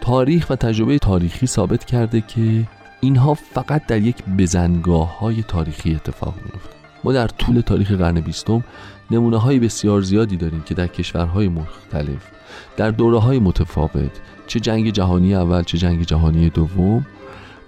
[0.00, 2.66] تاریخ و تجربه تاریخی ثابت کرده که
[3.00, 8.64] اینها فقط در یک بزنگاه های تاریخی اتفاق میفته ما در طول تاریخ قرن بیستم
[9.10, 12.30] نمونه های بسیار زیادی داریم که در کشورهای مختلف
[12.76, 17.06] در دوره های متفاوت چه جنگ جهانی اول چه جنگ جهانی دوم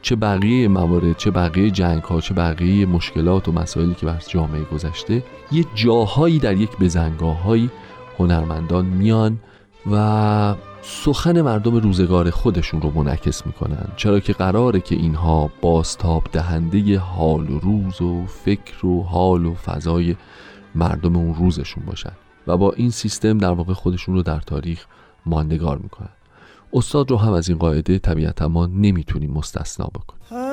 [0.02, 4.64] چه بقیه موارد چه بقیه جنگ ها چه بقیه مشکلات و مسائلی که بر جامعه
[4.64, 7.56] گذشته یه جاهایی در یک بزنگاه
[8.18, 9.38] هنرمندان میان
[9.90, 13.88] و سخن مردم روزگار خودشون رو منعکس می‌کنن.
[13.96, 19.54] چرا که قراره که اینها باستاب دهنده حال و روز و فکر و حال و
[19.54, 20.16] فضای
[20.74, 22.12] مردم اون روزشون باشن
[22.46, 24.86] و با این سیستم در واقع خودشون رو در تاریخ
[25.26, 26.08] ماندگار می‌کنن.
[26.72, 30.51] استاد رو هم از این قاعده طبیعتا ما نمی‌تونیم مستثنا بکنیم.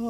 [0.00, 0.06] و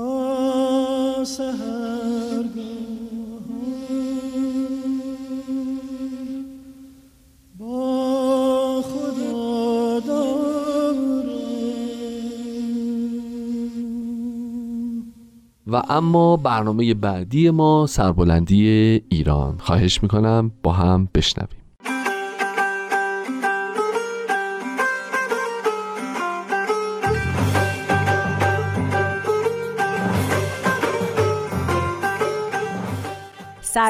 [15.89, 18.67] اما برنامه بعدی ما سربلندی
[19.09, 19.59] ایران.
[19.59, 21.60] خواهش می‌کنم با هم بشنویم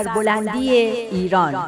[0.05, 1.65] سربلندی ایران.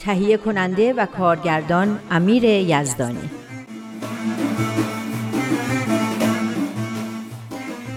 [0.00, 3.30] تهیه کننده و کارگردان امیر یزدانی.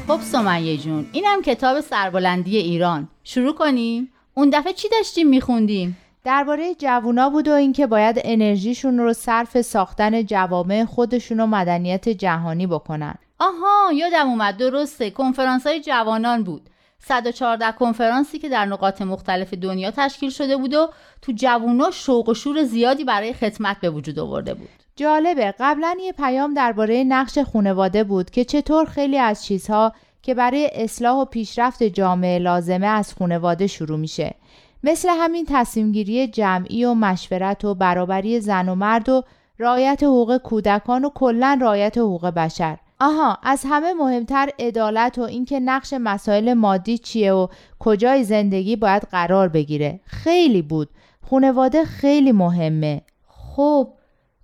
[0.07, 3.07] خب سمیه جون اینم کتاب سربلندی ایران.
[3.23, 9.13] شروع کنیم؟ اون دفعه چی داشتیم میخوندیم؟ درباره جوونا بود و اینکه باید انرژیشون رو
[9.13, 13.15] صرف ساختن جوامع خودشون و مدنیت جهانی بکنن.
[13.39, 14.57] آها یادم اومد.
[14.57, 16.69] درسته کنفرانس های جوانان بود.
[16.99, 20.89] 114 کنفرانسی که در نقاط مختلف دنیا تشکیل شده بود و
[21.21, 24.69] تو جوونا شوق و شور زیادی برای خدمت به وجود آورده بود.
[24.95, 30.69] جالبه قبلا یه پیام درباره نقش خانواده بود که چطور خیلی از چیزها که برای
[30.73, 34.35] اصلاح و پیشرفت جامعه لازمه از خانواده شروع میشه.
[34.83, 39.23] مثل همین تصمیمگیری جمعی و مشورت و برابری زن و مرد و
[39.59, 42.77] رعایت حقوق کودکان و کلا رعایت حقوق بشر.
[42.99, 47.47] آها از همه مهمتر عدالت و اینکه نقش مسائل مادی چیه و
[47.79, 49.99] کجای زندگی باید قرار بگیره.
[50.05, 50.89] خیلی بود.
[51.21, 53.01] خونواده خیلی مهمه.
[53.27, 53.87] خب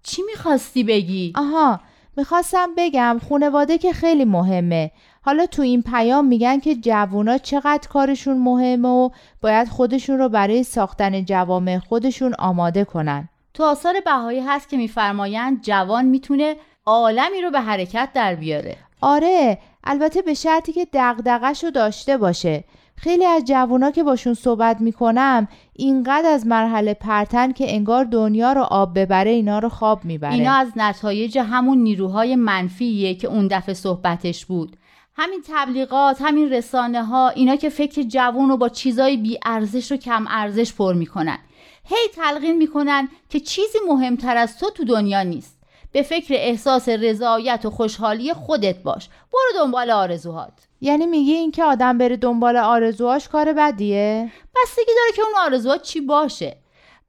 [0.04, 1.80] چی می‌خواستی بگی؟ آها
[2.17, 4.91] می‌خواستم بگم خونواده که خیلی مهمه.
[5.23, 9.10] حالا تو این پیام میگن که جوونا چقدر کارشون مهمه و
[9.41, 13.29] باید خودشون رو برای ساختن جوامع خودشون آماده کنن.
[13.53, 16.55] تو آثار بهایی هست که میفرمایند جوان می‌تونه
[16.86, 18.75] عالمی رو به حرکت در بیاره.
[19.01, 22.63] آره البته به شرطی که دغدغش رو داشته باشه.
[22.95, 28.62] خیلی از جوونا که باشون صحبت می‌کنم اینقدر از مرحله پرتن که انگار دنیا رو
[28.62, 30.34] آب ببره اینا رو خواب می‌بره.
[30.34, 34.77] اینا از نتایج همون نیروهای منفیه که اون دفعه صحبتش بود.
[35.15, 39.97] همین تبلیغات همین رسانه ها اینا که فکر جوون رو با چیزای بی ارزش و
[39.97, 41.39] کم ارزش پر می‌کنن.
[41.86, 45.58] هی تلقین می‌کنن که چیزی مهمتر از تو تو دنیا نیست.
[45.91, 49.10] به فکر احساس رضایت و خوشحالی خودت باش.
[49.34, 50.54] برو دنبال آرزوهات.
[50.82, 56.02] یعنی میگی اینکه آدم بره دنبال آرزوهاش کار بدیه؟ بستگی داره که اون آرزوها چی
[56.02, 56.58] باشه.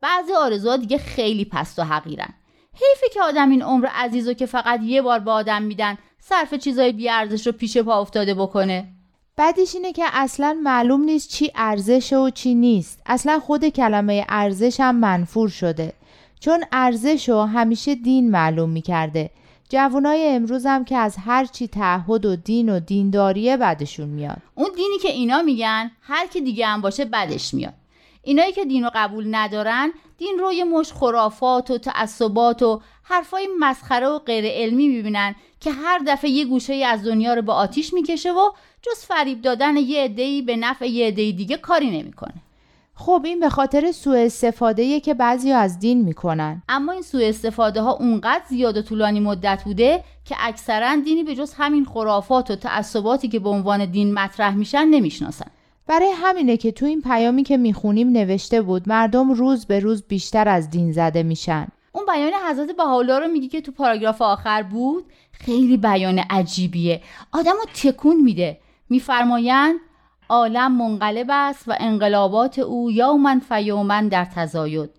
[0.01, 2.35] بعضی آرزوها دیگه خیلی پست و حقیرن.
[2.73, 6.93] حیفه که آدم این عمر عزیز که فقط یه بار به آدم میدن صرف چیزای
[6.93, 8.89] بی ارزش رو پیش پا افتاده بکنه.
[9.37, 13.03] بعدش اینه که اصلا معلوم نیست چی ارزشه و چی نیست.
[13.07, 15.93] اصلا خود کلمه ارزش هم منفور شده.
[16.41, 19.31] چون ارزش رو همیشه دین معلوم می‌کرده.
[19.69, 24.43] جوانای امروز هم که از هر چی تعهد و دین و دینداریه بدشون میاد.
[24.55, 27.75] اون دینی که اینا میگن هر کی دیگه هم باشه بدش میاد.
[28.23, 33.49] اینایی که دین رو قبول ندارن دین رو یه مش خرافات و تعصبات و حرفای
[33.59, 37.93] مسخره و غیر علمی می‌بینن که هر دفعه یه گوشه از دنیا رو به آتیش
[37.95, 38.51] می‌کشه و
[38.83, 42.35] جز فریب دادن یه عده‌ای به نفع یه عده دیگه کاری نمی‌کنه.
[42.95, 46.63] خب این به خاطر سوء استفاده که بعضی از دین می‌کنن.
[46.69, 51.35] اما این سوء استفاده ها اونقدر زیاد و طولانی مدت بوده که اکثرا دینی به
[51.35, 55.47] جز همین خرافات و تعصباتی که به عنوان دین مطرح میشن نمی‌شناسن.
[55.93, 60.49] برای همینه که تو این پیامی که می‌خونیم نوشته بود مردم روز به روز بیشتر
[60.49, 61.69] از دین زده میشن.
[61.93, 67.03] اون بیان حضرت بهاءالله رو میگی که تو پاراگراف آخر بود؟ خیلی بیان عجیبیه.
[67.33, 68.59] آدم رو تکون میده.
[68.91, 69.75] میفرمایند
[70.29, 74.91] عالم منقلب است و انقلابات او یوماً فیوماً در تزاید.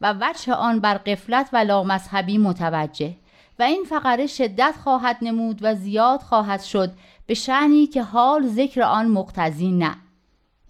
[0.00, 3.14] و وجه آن بر غفلت و لامذهبی متوجه.
[3.58, 6.90] و این فقره شدت خواهد نمود و زیاد خواهد شد
[7.26, 9.96] به شأنی که حال ذکر آن مقتضی نه.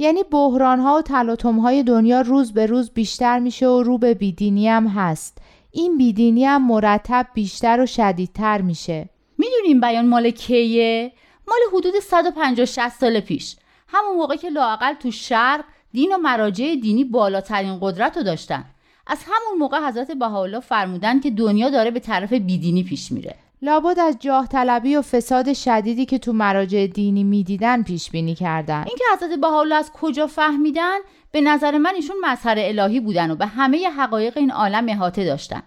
[0.02, 4.14] یعنی بحران ها و تلاطم های دنیا روز به روز بیشتر میشه و رو به
[4.14, 5.38] بیدینی هم هست.
[5.70, 9.08] این بیدینی هم مرتب بیشتر و شدیدتر میشه.
[9.38, 11.12] می‌دونیم بیان مال کیه؟
[11.48, 13.56] مال حدود 150 60 سال پیش.
[13.88, 18.64] همون موقع که لاقل تو شرق دین و مراجع دینی بالاترین قدرت رو داشتن.
[19.06, 23.34] از همون موقع حضرت بهاءالله فرمودن که دنیا داره به طرف بیدینی پیش میره.
[23.64, 28.84] لابد از جاه طلبی و فساد شدیدی که تو مراجع دینی می‌دیدن پیش بینی کردن
[28.86, 30.98] اینکه حضرت بهاءالله از کجا فهمیدن؟
[31.32, 35.62] به نظر من ایشون مظهر الهی بودن و به همه حقایق این عالم احاطه داشتن.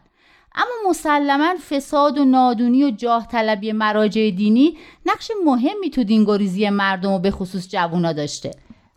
[0.55, 7.11] اما مسلما فساد و نادونی و جاه طلبی مراجع دینی نقش مهمی تو دینگریزی مردم
[7.11, 8.51] و به خصوص جوونا داشته.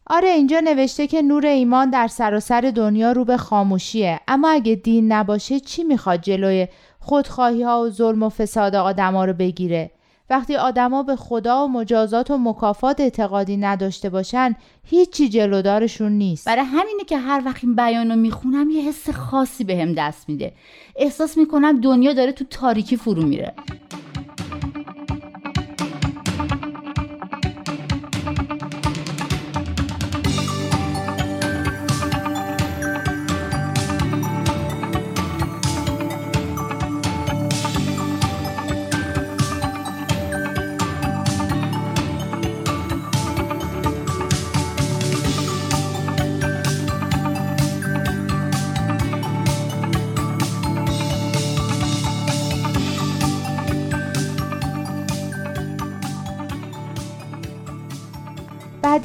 [0.06, 4.20] آره اینجا نوشته که نور ایمان در سراسر دنیا رو به خاموشیه.
[4.28, 6.68] اما اگه دین نباشه چی می‌خواد جلوی
[7.00, 9.90] خودخواهی ها و ظلم و فساد آدما رو بگیره.
[10.30, 16.46] وقتی آدما به خدا و مجازات و مکافات اعتقادی نداشته باشن هیچی جلودارشون نیست.
[16.46, 20.28] برای همینه که هر وقت این بیان رو می‌خونم یه حس خاصی بهم هم دست
[20.28, 20.52] میده.
[20.96, 23.52] احساس می‌کنم دنیا داره تو تاریکی فرو میره.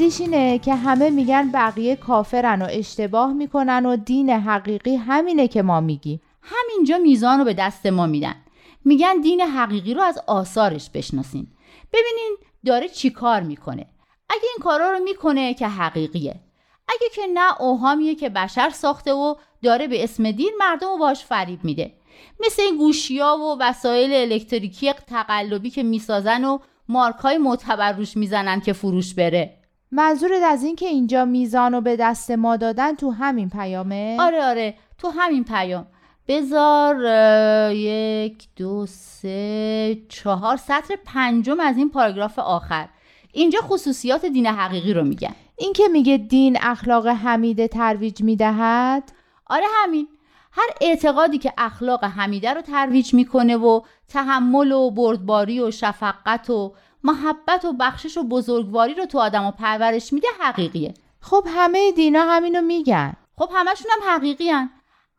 [0.04, 5.62] بعدیش اینه که همه میگن بقیه کافرن و اشتباه می‌کنن و دین حقیقی همینه که
[5.62, 6.22] ما میگیم.
[6.42, 8.36] همینجا میزان رو به دست ما میدن.
[8.86, 11.48] میگن دین حقیقی رو از آثارش بشناسین.
[11.94, 13.86] ببینین داره چی کار می‌کنه.
[14.30, 16.36] اگه این کارا رو می‌کنه که حقیقیه.
[16.88, 21.26] اگه که نه اوهامیه که بشر ساخته و داره به اسم دین مردم رو باش
[21.26, 21.94] فریب میده.
[22.46, 26.58] مثل این گوشیا و وسایل الکتریکی تقلبی که می‌سازن و
[26.90, 29.63] مارکای معتبر روش می‌زنن که فروش بره.
[29.96, 34.44] منظورت از این که اینجا میزان رو به دست ما دادن تو همین پیامه؟ آره
[34.44, 35.88] آره تو همین پیام.
[36.28, 36.96] بذار
[37.72, 42.90] یک دو سه چهار سطر پنجم از این پاراگراف آخر.
[43.32, 45.36] اینجا خصوصیات دین حقیقی رو میگن.
[45.58, 49.12] این که میگه دین اخلاق حمیده ترویج می‌دهد؟
[49.48, 50.08] آره همین.
[50.52, 56.74] هر اعتقادی که اخلاق حمیده رو ترویج می‌کنه و تحمل و بردباری و شفقت و
[57.04, 62.62] محبت و بخشش و بزرگواری رو تو آدم پرورش میده حقیقیه خب همه دینا همینو
[62.62, 64.70] میگن خب همشون هم حقیقی هن.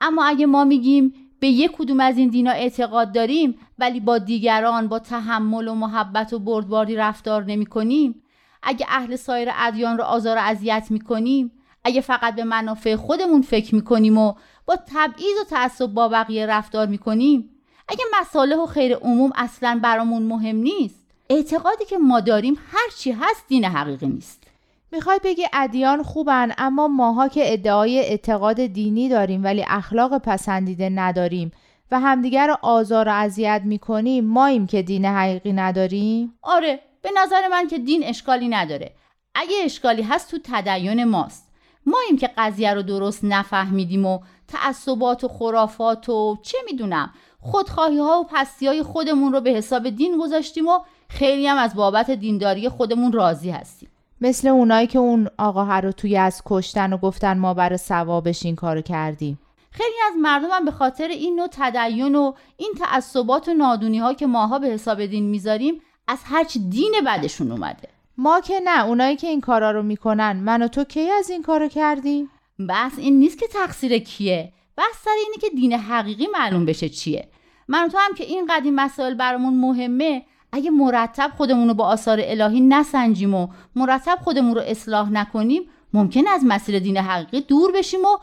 [0.01, 4.89] اما اگه ما میگیم به یک کدوم از این دینا اعتقاد داریم ولی با دیگران
[4.89, 8.23] با تحمل و محبت و بردباری رفتار نمی کنیم
[8.63, 11.53] اگه اهل سایر ادیان رو آزار و اذیت می کنیم
[11.85, 14.35] اگه فقط به منافع خودمون فکر می کنیم و
[14.67, 17.51] با تبعیض و تعصب با بقیه رفتار می کنیم
[17.89, 23.45] اگه مصالح و خیر عموم اصلا برامون مهم نیست اعتقادی که ما داریم هرچی هست
[23.49, 24.45] دین حقیقی نیست.
[24.93, 31.53] می‌خوای بگی ادیان خوبن اما ماها که ادعای اعتقاد دینی داریم ولی اخلاق پسندیده نداریم
[31.91, 37.49] و همدیگر رو آزار و اذیت می‌کنیم ماییم که دین حقیقی نداریم؟ آره به نظر
[37.49, 38.93] من که دین اشکالی نداره.
[39.35, 41.53] اگه اشکالی هست تو تدین ماست.
[41.87, 44.19] ماییم که قضیه رو درست نفهمیدیم و
[44.49, 47.11] تعصبات و خرافات و چه می‌دونم
[47.41, 50.79] خودخواهی ها و پستی های خودمون رو به حساب دین گذاشتیم و
[51.15, 53.89] خیلی هم از بابت دینداری خودمون راضی هستیم.
[54.21, 58.57] مثل اونایی که اون آقا رو توی از کشتن و گفتن ما برای ثوابش این
[58.57, 59.39] کارو کردیم.
[59.71, 64.15] خیلی از مردم هم به خاطر این نوع تدین و این تعصبات و نادونی ها
[64.15, 67.89] که ماها به حساب دین می‌ذاریم از هرچ دین بدشون اومده.
[68.19, 71.43] ما که نه اونایی که این کارا رو می‌کنن من و تو کی از این
[71.43, 72.31] کارو کردیم؟
[72.69, 74.53] بس این نیست که تقصیر کیه.
[74.79, 77.29] بس سر اینه که دین حقیقی معلوم بشه چیه.
[77.69, 80.23] من تو هم که این قدیم مسائل برامون مهمه
[80.55, 86.27] اگه مرتب خودمون رو با آثار الهی نسنجیم و مرتب خودمون رو اصلاح نکنیم ممکن
[86.27, 88.19] از مسیر دین حقیقی دور بشیم و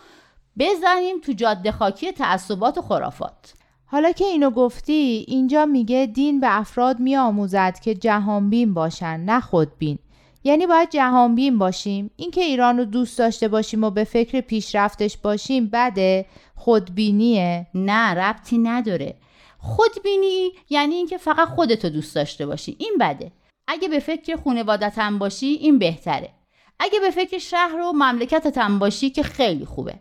[0.59, 3.53] بزنیم تو جاده خاکی تعصبات و خرافات.
[3.85, 9.99] حالا که اینو گفتی اینجا میگه دین به افراد میآموزد که جهانبین باشن نه خودبین.
[10.43, 12.11] یعنی باید جهانبین باشیم.
[12.15, 16.25] اینکه ایران رو دوست داشته باشیم و به فکر پیشرفتش باشیم بده
[16.55, 17.67] خودبینیه.
[17.75, 19.15] نه ربطی نداره.
[19.61, 22.75] خودبینی یعنی اینکه فقط خودتو دوست داشته باشی.
[22.79, 23.31] این بده.
[23.67, 26.29] اگه به فکر خانوادتم باشی این بهتره.
[26.79, 29.95] اگه به فکر شهر و مملکتتم باشی که خیلی خوبه.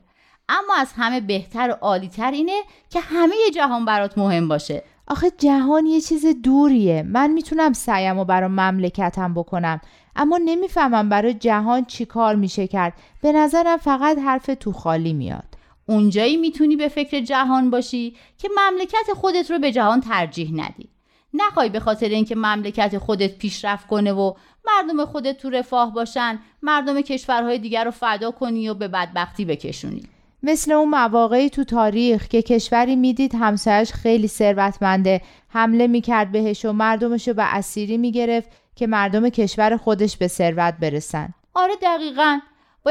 [0.49, 4.83] اما از همه بهتر و عالیتر اینه که همه جهان برات مهم باشه.
[5.07, 7.03] آخه جهان یه چیز دوریه.
[7.03, 9.81] من می‌تونم سعیم و برای مملکتم بکنم.
[10.17, 12.93] اما نمی‌فهمم برای جهان چی کار میشه کرد.
[13.23, 15.50] به نظرم فقط حرف تو خالی میاد.
[15.91, 20.89] اونجایی می‌تونی به فکر جهان باشی که مملکت خودت رو به جهان ترجیح ندی.
[21.35, 24.35] نخوای به خاطر اینکه مملکت خودت پیشرفت کنه و
[24.69, 30.03] مردم خودت تو رفاه باشن مردم کشورهای دیگر رو فدا کنی و به بدبختی بکشونی.
[30.43, 36.73] مثل اون مواقعی تو تاریخ که کشوری می‌دید همسایش خیلی ثروتمنده حمله می‌کرد بهش و
[36.73, 41.35] مردمش رو به اسیری می‌گرفت که مردم کشور خودش به ثروت برسن.
[41.55, 42.39] آره دقیقا.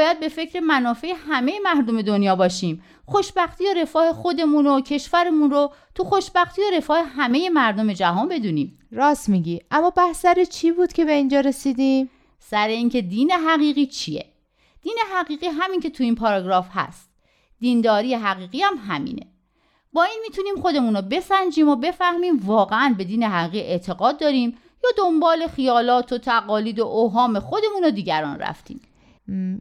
[0.00, 2.82] باید به فکر منافع همه مردم دنیا باشیم.
[3.06, 8.78] خوشبختی و رفاه خودمون و کشورمون رو تو خوشبختی و رفاه همه مردم جهان بدونیم.
[8.92, 9.60] راست میگی.
[9.70, 14.26] اما بحث سر چی بود که به اینجا رسیدیم؟ سر اینکه دین حقیقی چیه؟
[14.82, 17.10] دین حقیقی همین که تو این پاراگراف هست.
[17.60, 19.26] دینداری حقیقی هم همینه.
[19.92, 24.90] با این می‌تونیم خودمون رو بسنجیم و بفهمیم واقعا به دین حقیقی اعتقاد داریم یا
[24.98, 28.80] دنبال خیالات و تقالید و اوهام خودمون و دیگران رفتیم.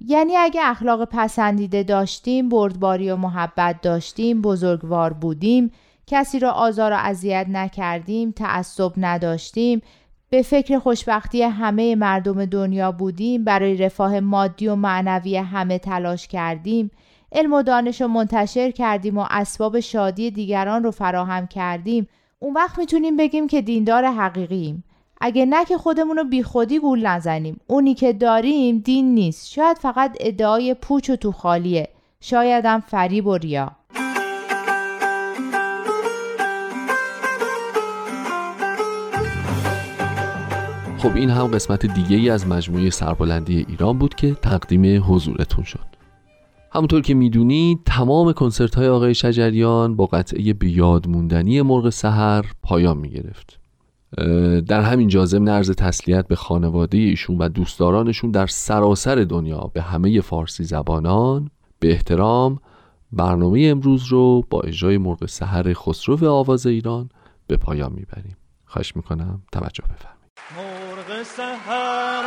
[0.08, 5.72] یعنی اگه اخلاق پسندیده داشتیم بردباری و محبت داشتیم بزرگوار بودیم
[6.08, 9.82] کسی را آزار و اذیت نکردیم تعصب نداشتیم
[10.30, 16.92] به فکر خوشبختی همه مردم دنیا بودیم برای رفاه مادی و معنوی همه تلاش کردیم
[17.32, 22.08] علم و دانش رو منتشر کردیم و اسباب شادی دیگران رو فراهم کردیم.
[22.40, 24.84] اون وقت می‌تونیم بگیم که دیندار حقیقیم
[25.22, 27.60] اگه نه که خودمون رو بی خودی گول نزنیم.
[27.68, 29.52] اونی که داریم دین نیست.
[29.52, 31.90] شاید فقط ادعای پوچ و تو خالیه.
[32.22, 33.72] شایدم فریب و ریا.
[40.98, 45.86] خب این هم قسمت دیگه ای از مجموعه سربلندی ایران بود که تقدیم حضورتون شد.
[46.72, 52.46] همونطور که می‌دونید تمام کنسرت های آقای شجریان با قطعه به یاد موندنی مرغ سحر
[52.64, 53.59] پایان می‌گرفت.
[54.68, 60.22] در همین جازم نرز تسلیت به خانواده ایشون و دوستدارانشون در سراسر دنیا به همه
[60.22, 61.50] فارسی زبانان
[61.80, 62.60] به احترام
[63.12, 67.10] برنامه امروز رو با اجرای مرغ سحر خسرو آواز ایران
[67.48, 68.38] به پایان می‌بریم.
[68.66, 70.30] خواهش می‌کنم توجه بفرمایید.
[70.58, 72.24] مرغ سحر